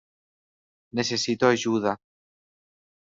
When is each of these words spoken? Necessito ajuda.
Necessito 0.99 1.49
ajuda. 1.51 1.93